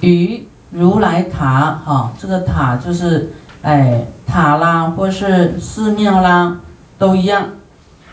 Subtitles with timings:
[0.00, 6.58] 与如来塔，哈，这个塔就是哎塔啦，或是寺庙啦，
[6.98, 7.46] 都一样。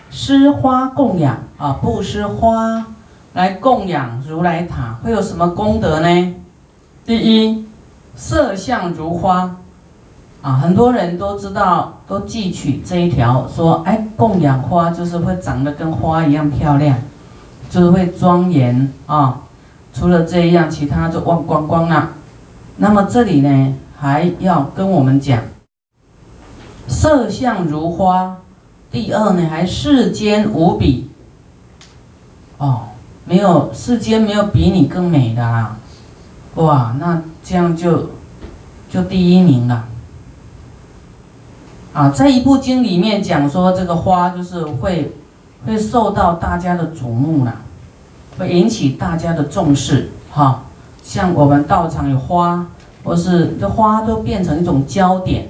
[0.09, 2.85] 施花供养啊，布施花
[3.33, 6.35] 来供养如来塔，会有什么功德呢？
[7.05, 7.65] 第一，
[8.15, 9.57] 色相如花
[10.41, 16.97] 啊，很多人都知道，都记取这一条，说哎，供养花就是会长得跟花一样漂亮，
[17.69, 19.41] 就是会庄严啊。
[19.97, 22.09] 除了这样，其他就忘光光了。
[22.75, 25.41] 那么这里呢，还要跟我们讲，
[26.85, 28.35] 色相如花。
[28.91, 31.09] 第二呢，还世间无比，
[32.57, 32.89] 哦，
[33.23, 35.77] 没有世间没有比你更美的啦，
[36.55, 38.09] 哇，那这样就
[38.89, 39.85] 就第一名了。
[41.93, 45.13] 啊，在一部经里面讲说，这个花就是会
[45.65, 47.61] 会受到大家的瞩目啦，
[48.37, 50.63] 会引起大家的重视哈。
[51.03, 52.65] 像我们道场有花，
[53.03, 55.47] 或是这花都变成一种焦点。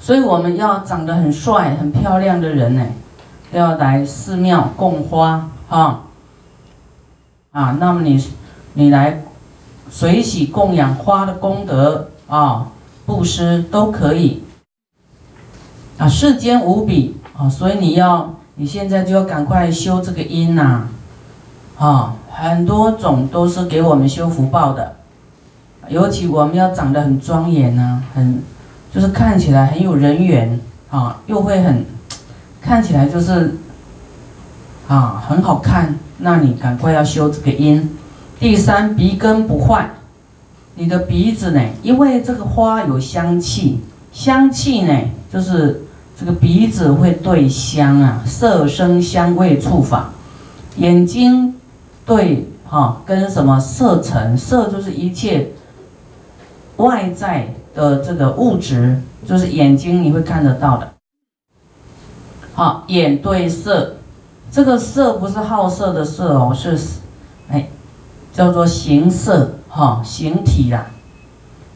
[0.00, 2.86] 所以我们要长得很帅、很漂亮的人呢，
[3.52, 6.04] 都要来寺庙供花哈。
[7.50, 8.24] 啊，那么你
[8.74, 9.24] 你来
[9.90, 12.68] 随喜供养花的功德啊，
[13.04, 14.44] 布施都可以。
[15.98, 20.88] 啊，世间无比啊，所以你要你现在就要赶快修这个因呐。
[21.78, 24.96] 啊很多种都是给我们修福报的，
[25.88, 28.42] 尤其我们要长得很庄严呐，很。
[28.90, 30.58] 就是看起来很有人缘
[30.90, 31.84] 啊，又会很
[32.58, 33.54] 看起来就是
[34.88, 37.86] 啊很好看，那你赶快要修这个因。
[38.40, 39.90] 第三，鼻根不坏，
[40.74, 43.78] 你的鼻子呢，因为这个花有香气，
[44.10, 44.98] 香气呢
[45.30, 45.82] 就是
[46.18, 50.10] 这个鼻子会对香啊，色声香味触法，
[50.78, 51.54] 眼睛
[52.08, 55.52] 对哈跟什么色尘，色就是一切
[56.78, 57.54] 外在。
[57.74, 60.94] 的这个物质就是眼睛你会看得到的，
[62.54, 63.98] 好眼对色，
[64.50, 66.76] 这个色不是好色的色哦，是
[67.48, 67.68] 哎
[68.32, 70.86] 叫做形色哈形体啦。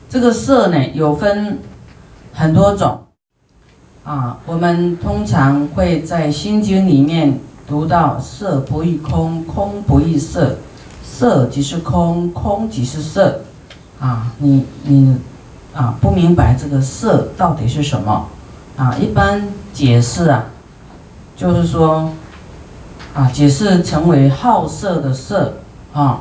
[0.09, 1.61] 这个色呢有分
[2.33, 3.05] 很多种
[4.03, 7.39] 啊，我们通常会在心经里面
[7.73, 10.57] 读到色不异空，空不异色，
[11.03, 13.41] 色即是空，空即是色
[13.99, 15.17] 啊，你你。
[15.75, 18.29] 啊，不明白这个色到底是什么？
[18.77, 20.45] 啊，一般解释啊，
[21.35, 22.13] 就是说，
[23.15, 25.55] 啊，解释成为好色的色
[25.95, 26.21] 啊。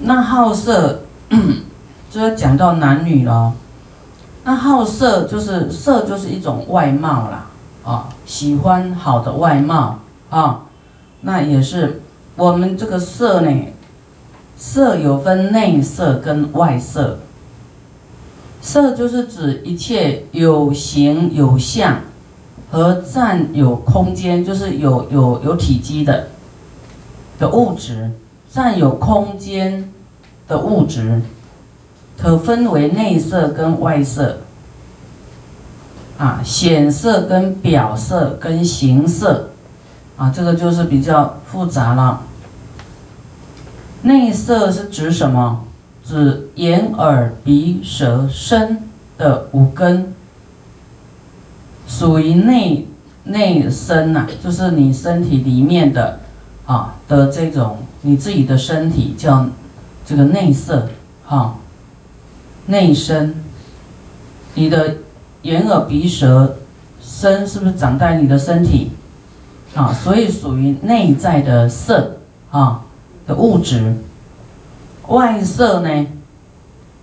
[0.00, 1.02] 那好色，
[2.10, 3.52] 就要讲到男女了。
[4.42, 7.46] 那好色就是色，就是一种外貌啦，
[7.84, 10.00] 啊，喜欢好的外貌
[10.32, 10.66] 啊。
[11.20, 12.02] 那也是
[12.34, 13.50] 我们这个色呢，
[14.56, 17.18] 色有分内色跟外色。
[18.60, 22.00] 色就是指一切有形有相
[22.70, 26.28] 和占有空间，就是有有有体积的
[27.38, 28.12] 的物质，
[28.48, 29.92] 占有空间
[30.46, 31.22] 的物质，
[32.16, 34.38] 可分为内色跟外色，
[36.18, 39.50] 啊，显色跟表色跟形色，
[40.22, 42.22] 啊，这个就是比较复杂了。
[44.02, 45.64] 内色是指什么？
[46.04, 48.88] 指眼、耳、鼻、舌、身
[49.18, 50.14] 的五根，
[51.88, 52.86] 属于内
[53.24, 56.20] 内身呐，就是你身体里面的
[56.66, 59.46] 啊的这种你自己的身体叫
[60.06, 60.88] 这个内色
[61.24, 61.56] 哈，
[62.66, 63.34] 内身，
[64.54, 64.98] 你的
[65.42, 66.58] 眼、耳、鼻、舌、
[67.00, 68.92] 身是不是长在你的身体
[69.74, 69.92] 啊？
[69.92, 72.18] 所以属于内在的色
[72.50, 72.82] 啊
[73.26, 73.96] 的物质。
[75.08, 76.06] 外色呢？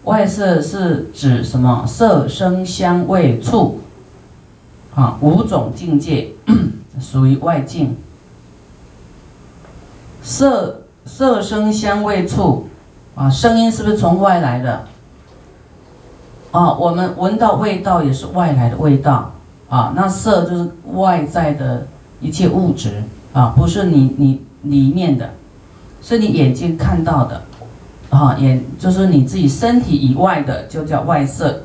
[0.05, 1.85] 外色是指什么？
[1.85, 3.79] 色、声、香味、触，
[4.95, 6.31] 啊，五种境界
[6.99, 7.97] 属于外境。
[10.23, 12.67] 色、色、声、香味、触，
[13.15, 14.85] 啊，声音是不是从外来的？
[16.51, 19.33] 啊，我们闻到味道也是外来的味道，
[19.69, 21.85] 啊，那色就是外在的
[22.21, 25.31] 一切物质，啊，不是你你里面的，
[26.01, 27.43] 是你眼睛看到的。
[28.09, 31.61] 啊，也就是你自己身体以外的，就叫外色，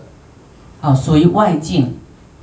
[0.82, 1.94] 啊，属于外境，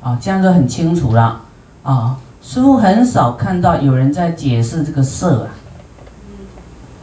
[0.01, 1.41] 啊，这样就很清楚了，
[1.83, 5.49] 啊，师傅很少看到有人在解释这个色啊，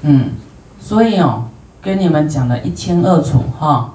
[0.02, 0.30] 嗯，
[0.80, 1.44] 所以哦，
[1.80, 3.94] 跟你们讲的一清二楚哈，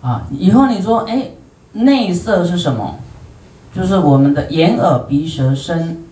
[0.00, 1.32] 啊，以后你说哎，
[1.72, 2.96] 内色是什么？
[3.76, 6.02] 就是我们的眼耳鼻舌身，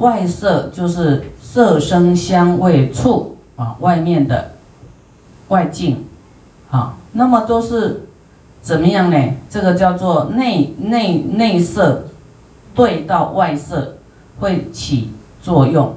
[0.00, 4.52] 外色就是色声香味触啊，外面的。
[5.48, 6.04] 外境，
[6.70, 8.02] 啊，那么都是
[8.62, 9.34] 怎么样呢？
[9.50, 12.04] 这个叫做内内内色
[12.72, 13.96] 对到外色
[14.38, 15.10] 会起
[15.42, 15.96] 作用，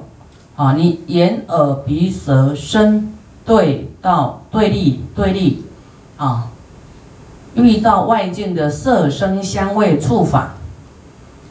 [0.56, 3.14] 啊，你眼耳鼻舌身
[3.46, 5.62] 对到对立对立，
[6.16, 6.48] 啊，
[7.54, 10.54] 遇到外境的色声香味触法，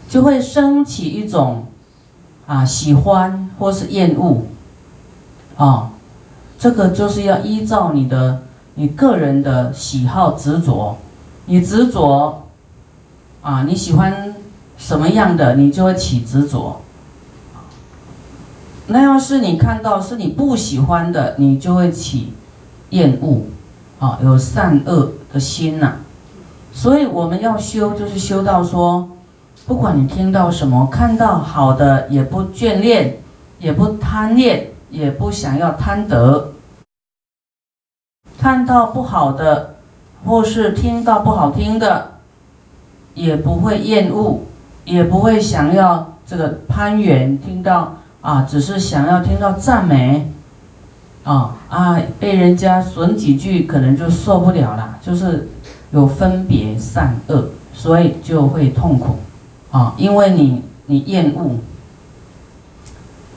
[0.09, 1.67] 就会升起一种
[2.45, 4.43] 啊喜欢或是厌恶，
[5.57, 5.89] 啊。
[6.59, 8.43] 这个就是要依照你的
[8.75, 10.97] 你个人的喜好执着，
[11.47, 12.47] 你执着
[13.41, 14.33] 啊，你喜欢
[14.77, 16.79] 什么样的，你就会起执着。
[18.87, 22.31] 那要是你看到是你不喜欢的，你就会起
[22.91, 23.41] 厌恶，
[23.99, 25.95] 啊，有善恶的心呐。
[26.71, 29.09] 所以我们要修，就是修到说，
[29.65, 33.17] 不管你听到什么，看到好的也不眷恋，
[33.59, 36.51] 也不贪恋，也不想要贪得。
[38.37, 39.75] 看到不好的，
[40.25, 42.11] 或是听到不好听的，
[43.13, 44.41] 也不会厌恶，
[44.83, 47.39] 也不会想要这个攀援。
[47.39, 50.29] 听到啊，只是想要听到赞美，
[51.23, 54.97] 啊啊，被人家损几句，可能就受不了了。
[55.01, 55.47] 就是
[55.91, 59.15] 有分别善恶，所以就会痛苦，
[59.73, 61.57] 啊，因为你你厌恶，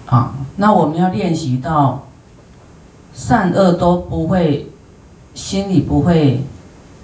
[0.06, 2.06] 啊，那我们要练习到
[3.12, 4.71] 善恶都不会。
[5.35, 6.43] 心里不会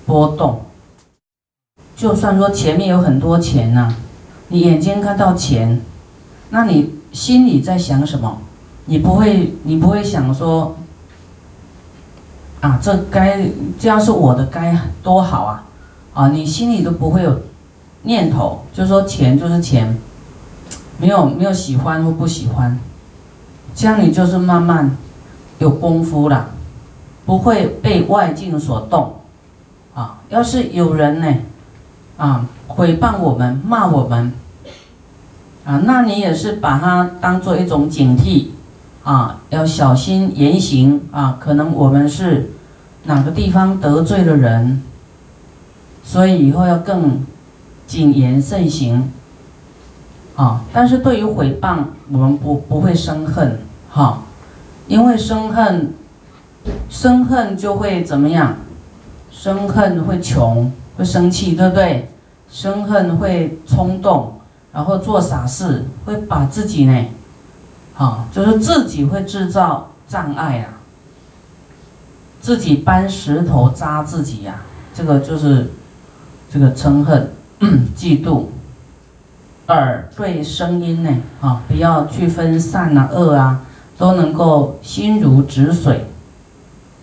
[0.06, 0.62] 波动，
[1.94, 3.94] 就算说前面有很多钱呐，
[4.48, 5.82] 你眼睛看到钱，
[6.48, 8.38] 那你心里在想什么？
[8.86, 10.74] 你不会，你不会想说，
[12.62, 15.64] 啊，这该这要是我的该多好啊，
[16.14, 17.38] 啊，你心里都不会有
[18.02, 19.96] 念头，就说钱就是钱，
[20.98, 22.78] 没有没有喜欢或不喜欢，
[23.74, 24.96] 这样你就是慢慢
[25.58, 26.50] 有功夫了。
[27.24, 29.20] 不会被外境所动，
[29.94, 31.32] 啊，要是有人呢，
[32.16, 34.32] 啊，诽谤我们、骂我们，
[35.64, 38.46] 啊，那你也是把它当做一种警惕，
[39.04, 42.50] 啊，要小心言行，啊，可能我们是
[43.04, 44.82] 哪个地方得罪了人，
[46.02, 47.24] 所以以后要更
[47.92, 49.12] 谨言慎行，
[50.34, 53.58] 啊，但是对于诽谤，我们不不会生恨，
[53.90, 54.22] 哈，
[54.86, 55.92] 因为生恨。
[56.88, 58.56] 生恨就会怎么样？
[59.30, 62.08] 生恨会穷，会生气，对不对？
[62.50, 64.40] 生恨会冲动，
[64.72, 67.04] 然后做傻事，会把自己呢，
[67.98, 70.80] 啊，就是自己会制造障碍啊，
[72.40, 74.62] 自己搬石头扎自己呀，
[74.94, 75.70] 这个就是
[76.50, 77.30] 这个嗔恨、
[77.96, 78.44] 嫉妒。
[79.68, 81.10] 耳对声音呢，
[81.40, 83.60] 啊，不要去分善啊、恶啊，
[83.96, 86.06] 都能够心如止水。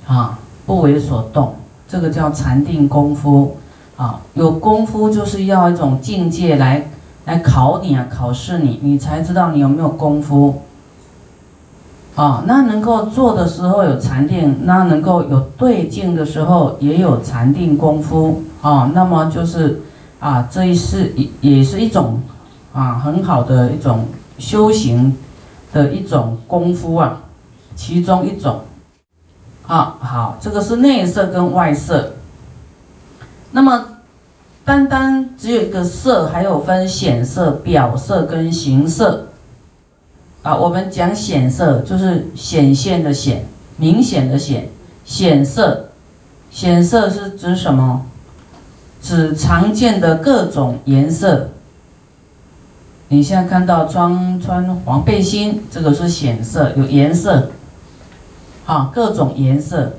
[0.06, 1.56] 啊，不为所动，
[1.88, 3.58] 这个叫禅定功夫。
[3.96, 6.88] 啊，有功夫就是要一种境界来
[7.26, 10.62] 来考你啊，考试你，你才知道你有没有功夫。
[12.16, 18.44] 啊，那能够做的时候有禅定，那能够有对境的时候也有禅定功夫。
[18.62, 19.82] 啊，那么就是
[20.20, 22.22] 啊，这一是也也是一种
[22.74, 24.08] 啊很好的一种
[24.38, 25.18] 修行
[25.72, 27.22] 的一种功夫啊，
[27.76, 28.62] 其中一种。
[29.66, 32.14] 啊好，这个是内色跟外色。
[33.52, 33.86] 那么，
[34.66, 39.28] 单单只有一个色，还有分显色、表色跟形色。
[40.42, 43.46] 啊，我们讲显色，就是显现的显，
[43.78, 44.70] 明显的显。
[45.06, 45.90] 显色，
[46.50, 48.06] 显色是指什么？
[49.02, 51.50] 指常见的各种颜色。
[53.08, 57.52] 你现在看到穿穿黄背心，这个是显色，有颜色。
[58.66, 59.94] 啊，各种颜色，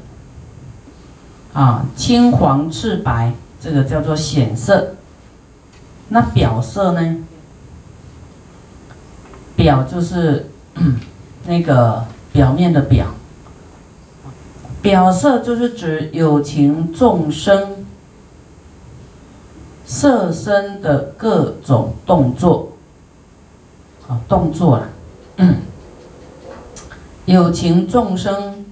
[1.53, 4.95] 啊，青黄赤白，这个叫做显色。
[6.11, 7.17] 那表色呢？
[9.57, 10.49] 表就是
[11.47, 13.07] 那个表面的表。
[14.81, 17.80] 表色就是指有情众生
[19.91, 22.69] 色身的各种动作，
[24.07, 24.89] 啊，动作啊，
[25.39, 25.57] 嗯。
[27.25, 28.65] 有情众生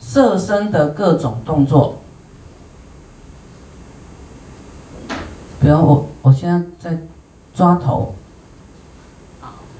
[0.00, 2.00] 色身的各种动作，
[5.60, 6.98] 比如我我现在在
[7.54, 8.16] 抓头，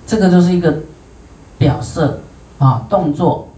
[0.06, 0.78] 这个就是一个
[1.58, 2.20] 表色
[2.58, 3.49] 啊动作。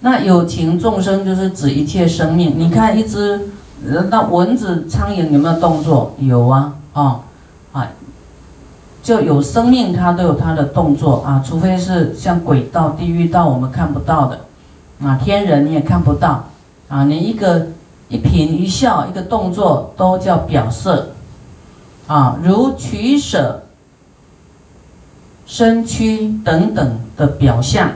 [0.00, 2.58] 那有情众生就是指一切生命。
[2.58, 3.50] 你看一只
[4.10, 6.14] 那蚊子、苍蝇有没有动作？
[6.18, 7.20] 有啊啊
[7.72, 7.88] 啊。
[9.02, 14.40] 就有生命，它都有它的动作啊，除非是像轨道、地狱道，我们看不到的，
[15.06, 16.46] 啊，天人你也看不到，
[16.88, 17.66] 啊，你一个
[18.08, 21.10] 一颦一笑，一个动作都叫表色，
[22.06, 23.64] 啊，如取舍、
[25.44, 27.90] 身躯等等的表象，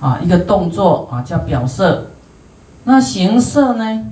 [0.00, 2.08] 啊，一个动作啊叫表色。
[2.84, 4.06] 那形色呢？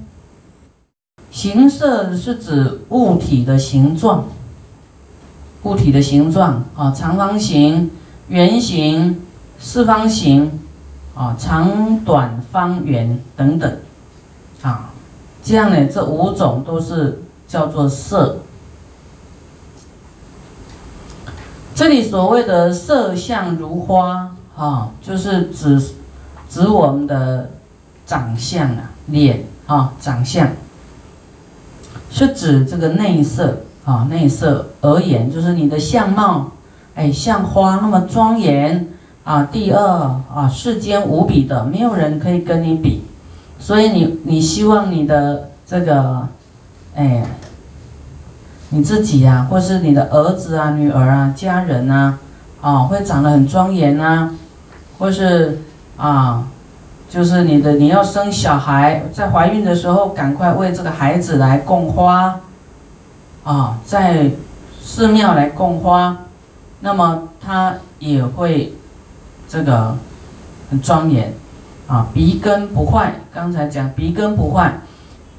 [1.30, 4.24] 形色是指物体的形状，
[5.62, 7.90] 物体的形状啊，长方形、
[8.28, 9.22] 圆形、
[9.58, 10.58] 四方形。
[11.12, 13.78] 啊，长短方圆等等，
[14.62, 14.90] 啊，
[15.42, 18.38] 这样呢，这五种都是叫做色。
[21.74, 25.78] 这里所谓的色相如花，啊，就是指
[26.48, 27.50] 指我们的
[28.06, 30.48] 长相啊，脸啊，长相，
[32.10, 36.52] 是指这个内色啊，内色而言，就是你的相貌，
[36.94, 38.88] 哎，像花那么庄严。
[39.22, 39.86] 啊，第二
[40.34, 43.02] 啊，世间无比的，没有人可以跟你比，
[43.60, 46.26] 所以你你希望你的这个，
[46.96, 47.22] 哎，
[48.70, 52.18] 你自己呀，或是你的儿子啊、女儿啊、家人呐，
[52.62, 54.34] 啊，会长得很庄严呐，
[54.98, 55.60] 或是
[55.98, 56.48] 啊，
[57.10, 62.40] 就是你的你要生小孩，在怀孕的时候，赶快为这个孩子来供花，
[63.44, 64.30] 啊，在
[64.80, 66.16] 寺庙来供花，
[66.80, 68.72] 那么他也会。
[69.52, 69.96] 这个
[70.70, 71.34] 很庄严
[71.88, 73.14] 啊，鼻根不坏。
[73.34, 74.78] 刚才讲鼻根不坏，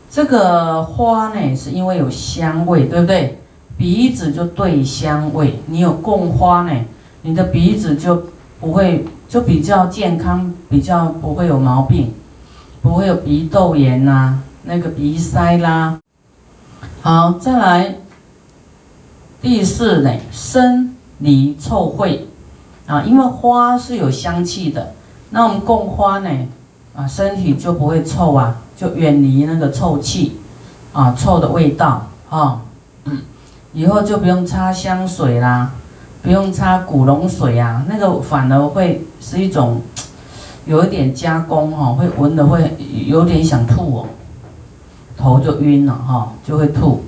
[0.10, 3.40] 这个花呢是因为有香味，对不对？
[3.78, 6.74] 鼻子就对香味，你有供花呢，
[7.22, 8.22] 你的鼻子就
[8.60, 12.13] 不会就比较健康，比较不会有毛病，
[12.81, 15.97] 不会有鼻窦炎呐，那个鼻塞啦。
[17.01, 17.95] 好，再来
[19.41, 22.19] 第四呢，生离臭秽。
[22.88, 24.93] 啊，因为花是有香气的，
[25.29, 26.29] 那我们供花呢，
[26.93, 30.41] 啊，身体就不会臭啊，就远离那个臭气，
[30.91, 32.59] 啊，臭的味道啊，
[33.71, 35.71] 以后就不用擦香水啦，
[36.22, 39.82] 不用擦古龙水啊，那个反而会是一种
[40.66, 42.75] 有一点加工哈，会闻的会
[43.08, 44.06] 有点想吐哦，
[45.18, 47.04] 头就晕了哈，就会吐，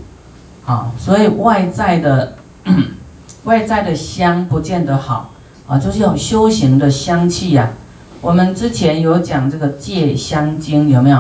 [0.66, 2.34] 啊，所以外在的
[3.46, 5.30] 外在的香不见得好。
[5.66, 7.72] 啊，就是有修行的香气呀。
[8.20, 11.18] 我们之前有讲这个戒香经，有没有？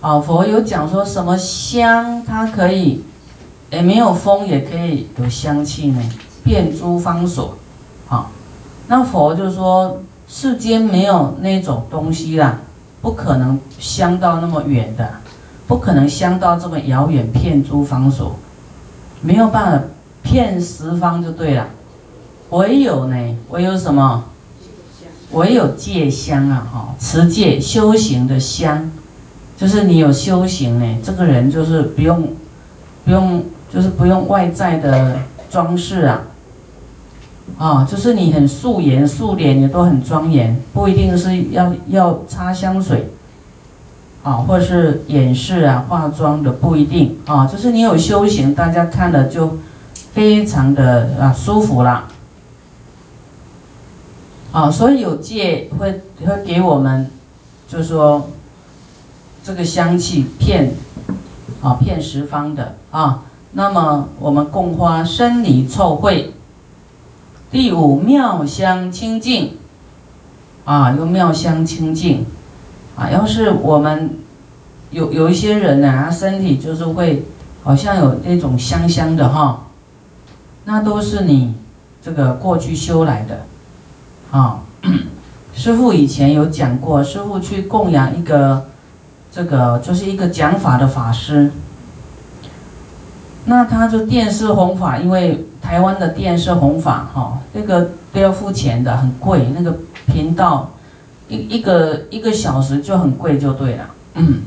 [0.00, 3.02] 啊，佛有讲说什么香，它可以，
[3.72, 6.00] 也没有风也可以有香气呢，
[6.44, 7.56] 遍诸方所。
[8.06, 8.30] 好，
[8.86, 12.60] 那佛就说世间没有那种东西啦，
[13.00, 15.08] 不可能香到那么远的，
[15.66, 18.36] 不可能香到这么遥远，遍诸方所，
[19.20, 19.84] 没有办法
[20.22, 21.68] 骗十方就对了。
[22.50, 24.24] 唯有呢，唯有什么？
[25.32, 28.90] 唯有戒香啊，哈，持戒修行的香，
[29.58, 32.32] 就是你有修行呢，这个人就是不用，
[33.04, 35.18] 不用，就是不用外在的
[35.50, 36.22] 装饰啊，
[37.56, 43.10] 啊，就是你很素颜素脸也都很庄严，不一定是要要擦香水，
[44.22, 49.58] 啊，或者是掩饰啊化妆的不一定啊，就是你有修行，大家看了就
[50.12, 52.08] 非常的啊舒服啦。
[54.52, 57.10] 啊，所以有戒会会给我们，
[57.68, 58.28] 就是说，
[59.42, 60.74] 这个香气骗，
[61.60, 63.24] 啊骗十方的啊。
[63.52, 66.34] 那么我们供花生理凑会。
[67.50, 69.56] 第五妙香清净，
[70.64, 72.26] 啊，用妙香清净，
[72.94, 74.18] 啊，要是我们
[74.90, 77.24] 有有一些人呢，他身体就是会
[77.62, 79.64] 好像有那种香香的哈，
[80.64, 81.54] 那都是你
[82.02, 83.46] 这个过去修来的。
[84.30, 84.60] 啊，
[85.54, 88.66] 师傅以前有讲过，师傅去供养一个，
[89.32, 91.50] 这个就是一个讲法的法师。
[93.46, 99.50] 那他就电视弘法，因为台湾的电视弘法哈，那个都要付钱的，很贵。
[99.54, 100.70] 那个频道
[101.28, 103.84] 一一个一个小时就很贵，就对了。
[104.14, 104.40] 嗯，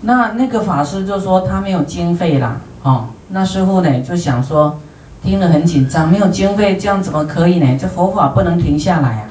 [0.00, 4.80] 那那个法师就说他没有经费啦，哦，那师傅呢就想说。
[5.22, 7.76] 听了很紧张，没有经费，这样怎么可以呢？
[7.78, 9.28] 这佛法不能停下来啊！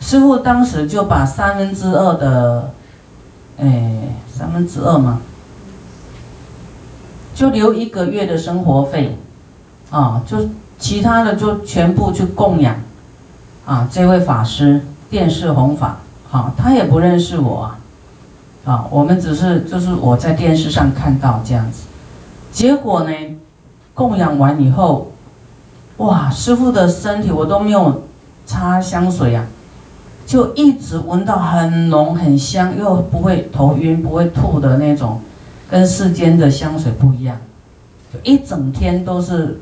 [0.00, 2.72] 师傅当时就把三分之二的，
[3.58, 5.22] 哎，三分之二嘛，
[7.34, 9.16] 就留一个月的生活费，
[9.90, 12.76] 啊，就其他的就全部去供养，
[13.64, 17.70] 啊，这位法师电视弘法，好，他也不认识我
[18.64, 21.84] 啊，我们只是就是我在电视上看到这样子，
[22.50, 23.12] 结果呢？
[23.94, 25.10] 供养完以后，
[25.96, 28.02] 哇，师傅的身体我都没有
[28.44, 29.46] 擦香水呀，
[30.26, 35.22] 就一直闻到很浓很香，又不会头晕不会吐的那种，
[35.70, 37.38] 跟世间的香水不一样，
[38.12, 39.58] 就一整天都是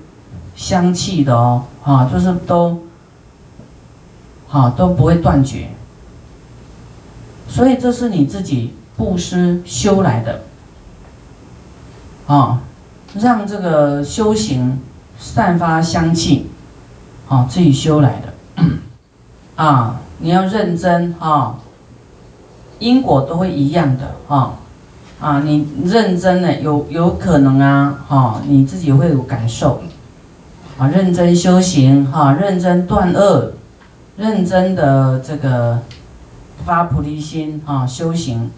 [0.54, 2.78] 香气的哦，哈，就是都，
[4.48, 5.68] 哈都不会断绝。
[7.48, 10.42] 所以这是你自己布施修来的，
[12.26, 12.60] 啊，
[13.14, 14.80] 让这个修行
[15.18, 16.50] 散发香气，
[17.28, 18.64] 啊，自己修来的，
[19.56, 20.00] 啊。
[20.20, 21.56] 你要认真啊，
[22.78, 24.52] 因果都会一样的啊
[25.20, 25.40] 啊！
[25.40, 29.82] 你认真呢，有有可能啊哈，你自己会有感受
[30.78, 30.88] 啊。
[30.88, 33.52] 认真修行哈，认真断恶，
[34.16, 35.80] 认真的这个
[36.64, 38.50] 发菩提心啊，修行。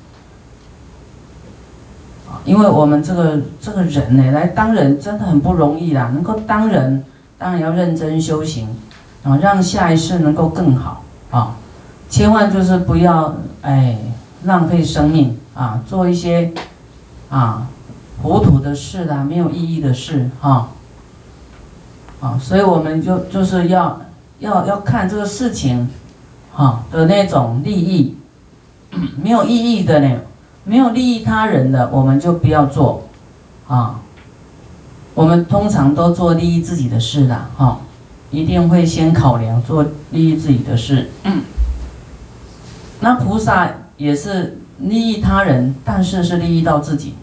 [2.45, 6.11] 因为我们这个这个人呢，来当人真的很不容易啦。
[6.13, 7.05] 能够当人，
[7.39, 8.69] 当然要认真修行
[9.25, 11.03] 啊，让下一世能够更好。
[11.31, 11.57] 啊，
[12.09, 13.99] 千万就是不要哎
[14.45, 16.53] 浪费生命啊，做一些
[17.31, 17.67] 啊
[18.23, 20.51] 糊涂的事啦，没有意义的事哈。
[20.51, 20.69] 啊，
[22.41, 24.01] 所以我们就就是要
[24.41, 25.89] 要要看这个事情，
[26.53, 28.17] 哈的那种利益，
[29.23, 30.19] 没有意义的呢，
[30.65, 33.09] 没有利益他人的，我们就不要做
[33.69, 34.01] 啊。
[35.15, 37.81] 我们通常都做利益自己的事的哈。
[38.33, 41.09] 一定会先考量做利益自己的事。
[41.23, 41.43] 嗯，
[42.99, 47.15] 那菩萨也是利益他人，但是是利益到自己，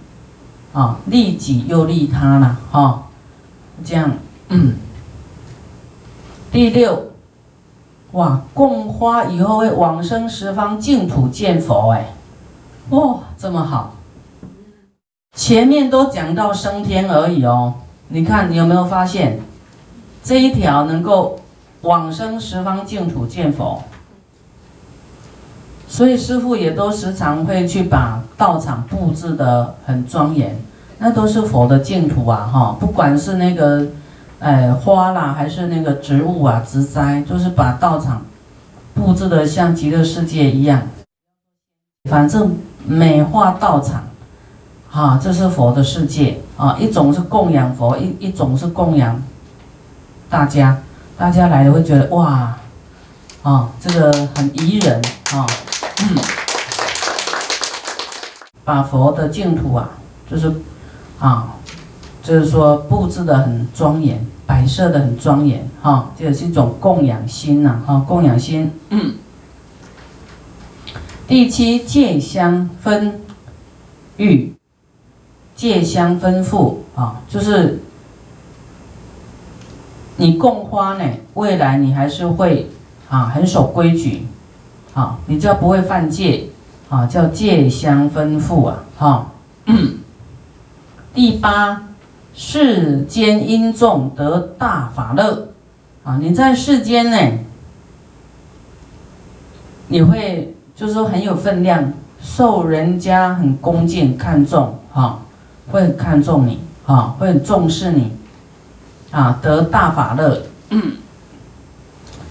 [0.72, 3.04] 啊，利己又利他了，哈，
[3.84, 4.12] 这样。
[4.54, 4.76] 嗯。
[6.52, 7.12] 第六，
[8.12, 12.14] 哇，供花以后会往生十方净土见佛，哎，
[12.90, 13.96] 哇，这么好。
[15.36, 17.74] 前面都讲到升天而已哦，
[18.10, 19.40] 你看你有没有发现？
[20.24, 21.40] 这一条能够
[21.82, 23.82] 往生十方净土见佛，
[25.88, 30.56] 所以师父也都时常会去把道场布置的很庄严，
[31.00, 33.88] 那都是佛的净土啊，哈，不管是那个，
[34.44, 38.26] 呃，花啦，还是那个植物啊，植栽，就是把道场
[38.94, 40.82] 布置的像极乐世界一样，
[42.10, 44.04] 反正美化道场，
[44.90, 49.24] 哈，这是佛的世界啊，一种是供养佛，一一种是供养。
[50.30, 50.78] 大家，
[51.18, 52.58] 大家来了会觉得哇，
[53.44, 55.02] 啊，这个很宜人
[55.32, 55.48] 啊，
[56.02, 56.18] 嗯，
[58.66, 59.92] 把佛的净土啊，
[60.30, 60.52] 就是
[61.20, 61.56] 啊，
[62.24, 68.72] 就是说布置的很庄严，摆设的很庄严，哈，这也是一种供养心呐，哈，供养心。
[68.90, 69.16] 嗯。
[71.28, 73.22] 第七，戒香分
[74.18, 74.54] 欲，
[75.56, 77.82] 戒香分富啊，就是。
[80.16, 81.04] 你供花呢？
[81.34, 82.70] 未来你还是会
[83.10, 84.28] 啊，很守规矩，
[84.94, 86.50] 啊，你叫不会犯戒，
[86.88, 89.32] 啊，叫戒香分富啊，哈。
[89.66, 89.98] 嗯
[91.16, 91.82] 第八，
[92.36, 95.50] 世间因众得大法乐，
[96.04, 97.18] 啊，你在世间呢，
[99.88, 105.20] 你会就是说很有分量，受人家很恭敬看重，啊，
[105.72, 108.12] 会很看重你，啊，会很重视你。
[109.12, 110.42] 啊，得大法乐，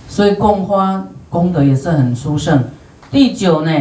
[0.09, 2.65] 所以供花功德也是很殊胜。
[3.09, 3.73] 第九呢，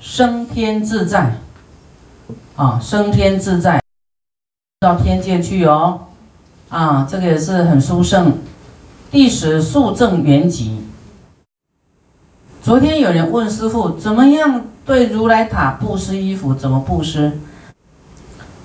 [0.00, 1.34] 升天自在，
[2.56, 3.82] 啊，升天自在，
[4.80, 6.02] 到天界去哦，
[6.68, 8.38] 啊，这个也是很殊胜。
[9.10, 10.76] 第十，速证圆寂。
[12.62, 16.54] 昨天有人问师傅，怎么样对如来塔布施衣服？
[16.54, 17.40] 怎么布施？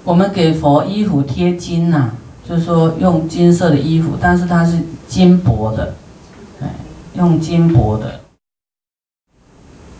[0.03, 2.11] 我们给佛衣服贴金呐。
[2.47, 5.95] 就是说用金色的衣服，但是它是金箔的，
[6.61, 6.69] 哎，
[7.13, 8.19] 用金箔的。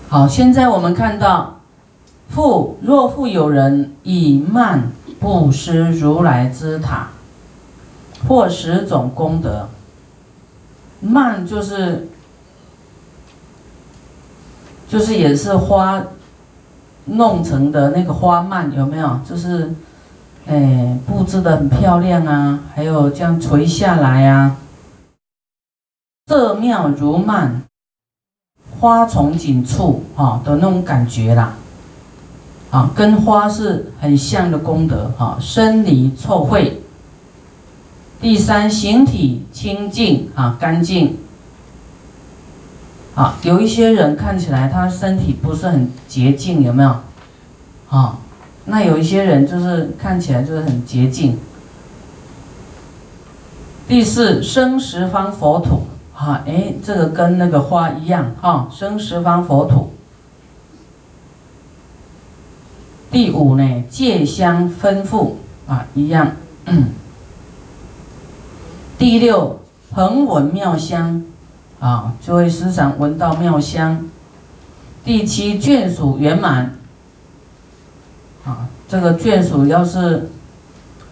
[0.10, 1.62] 好，现在我们看到，
[2.28, 4.92] 富若富有人以慢
[5.24, 7.08] 布施如来之塔，
[8.28, 9.70] 或十种功德。
[11.00, 12.10] 慢就是，
[14.90, 16.04] 就是也是花
[17.06, 19.18] 弄成的那个花蔓，有没有？
[19.28, 19.74] 就是。
[20.46, 24.58] 哎，布置的很漂亮啊，还有这样垂下来啊，
[26.28, 27.64] 色妙如曼，
[28.78, 31.54] 花丛锦簇啊的那种感觉啦，
[32.74, 36.72] 啊，跟花是很像的功德啊，生离臭秽。
[38.20, 41.16] 第三，形体清净啊，干净。
[43.14, 46.96] 啊，有一些人看起来他身体不是很洁净，有没有？
[47.90, 48.18] 啊。
[48.66, 51.38] 那有一些人就是看起来就是很洁净。
[53.88, 59.93] 第四，生十方佛土哈，哎，这个跟那个花一样哈，生十方佛土。
[63.14, 66.32] 第五呢，戒香丰富啊，一样。
[68.98, 69.60] 第六，
[69.92, 71.24] 恒闻妙香
[71.80, 74.10] 啊，就会时常闻到妙香。
[75.06, 76.74] 第七，眷属圆满
[78.46, 80.32] 啊，这个眷属要是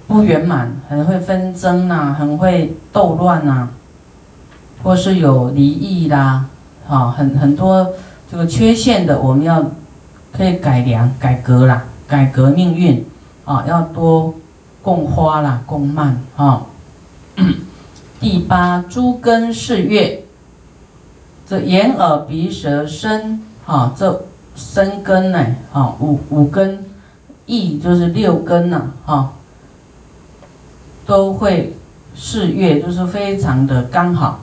[0.08, 3.70] 不圆满，很会纷争呐，很会斗乱呐，
[4.82, 6.48] 或是有离异啦，
[6.90, 7.94] 啊，很很多
[8.32, 9.64] 这个缺陷的，我们要
[10.36, 11.84] 可以改良、改革啦。
[12.12, 13.06] 改革命运
[13.45, 14.34] 啊，要多
[14.82, 16.63] 供花啦，供曼啊。
[18.19, 20.26] 第八，诸根是月，
[21.47, 24.26] 这眼耳鼻舌身啊，这
[24.58, 26.84] 身根呢啊，五五根，
[27.45, 29.32] 意就是六根呐啊，
[31.06, 31.78] 都会
[32.13, 34.41] 是月，就是非常的刚好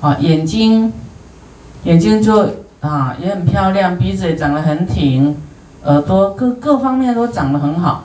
[0.00, 0.16] 啊。
[0.18, 0.90] 眼睛，
[1.84, 5.36] 眼睛就啊也很漂亮，鼻子也长得很挺。
[5.84, 8.04] 耳朵各各方面都长得很好，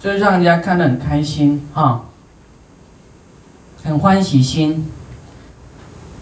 [0.00, 2.02] 就是让人家看得很开心哈，
[3.84, 4.90] 很欢喜心。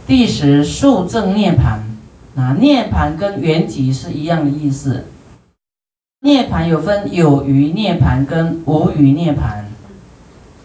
[0.06, 1.80] 第十数正涅盘，
[2.34, 5.06] 那，涅盘跟圆寂是一样的意思。
[6.20, 9.64] 涅盘有分有余涅盘跟无余涅盘。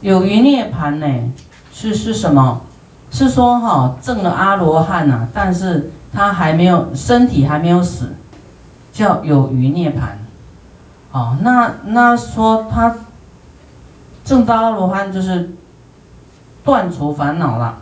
[0.02, 1.08] 有余涅盘呢，
[1.73, 2.62] 是是什么？
[3.12, 8.13] 是说哈，证了阿罗汉呐，但是他还没有身体还没有死。
[8.91, 10.19] 叫有余涅盘，
[11.12, 12.97] 哦，那那说他
[14.25, 15.52] 正道阿罗汉就是
[16.63, 17.78] 断除烦恼了，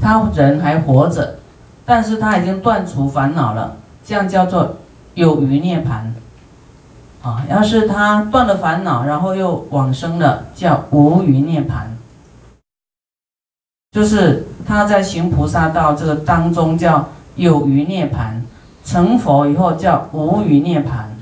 [0.00, 1.38] 他人还活着，
[1.84, 4.76] 但是他已经断除烦恼了，这样叫做
[5.14, 6.14] 有余涅盘，
[7.22, 11.96] 啊，要是他断了烦恼，然后又往生了，叫无余涅盘，
[13.92, 17.08] 就是他在行菩萨道这个当中叫。
[17.36, 18.44] 有余涅盘，
[18.84, 21.16] 成佛以后叫无余涅盘。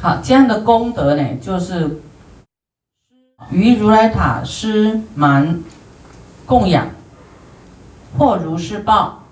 [0.00, 1.98] 好，这样的功德呢，就是
[3.50, 5.62] 于如来塔施蛮
[6.46, 6.88] 供养，
[8.16, 9.23] 或如是报。